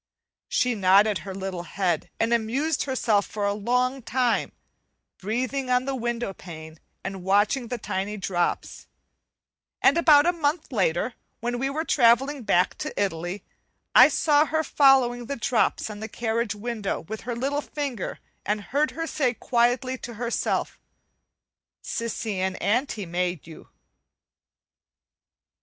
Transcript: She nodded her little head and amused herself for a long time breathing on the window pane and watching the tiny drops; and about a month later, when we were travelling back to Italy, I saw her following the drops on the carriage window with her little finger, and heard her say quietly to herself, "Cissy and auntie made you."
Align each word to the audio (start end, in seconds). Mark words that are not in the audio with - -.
She 0.49 0.73
nodded 0.73 1.19
her 1.19 1.35
little 1.35 1.61
head 1.61 2.09
and 2.19 2.33
amused 2.33 2.85
herself 2.85 3.23
for 3.23 3.45
a 3.45 3.53
long 3.53 4.01
time 4.01 4.51
breathing 5.19 5.69
on 5.69 5.85
the 5.85 5.93
window 5.93 6.33
pane 6.33 6.79
and 7.03 7.21
watching 7.23 7.67
the 7.67 7.77
tiny 7.77 8.17
drops; 8.17 8.87
and 9.79 9.99
about 9.99 10.25
a 10.25 10.33
month 10.33 10.71
later, 10.71 11.13
when 11.39 11.59
we 11.59 11.69
were 11.69 11.85
travelling 11.85 12.41
back 12.41 12.79
to 12.79 12.99
Italy, 12.99 13.43
I 13.93 14.07
saw 14.09 14.45
her 14.45 14.63
following 14.63 15.27
the 15.27 15.35
drops 15.35 15.87
on 15.87 15.99
the 15.99 16.07
carriage 16.09 16.55
window 16.55 17.01
with 17.01 17.21
her 17.21 17.35
little 17.35 17.61
finger, 17.61 18.17
and 18.43 18.59
heard 18.73 18.89
her 18.97 19.05
say 19.05 19.35
quietly 19.35 19.99
to 19.99 20.15
herself, 20.15 20.79
"Cissy 21.83 22.39
and 22.39 22.59
auntie 22.59 23.05
made 23.05 23.45
you." 23.45 23.69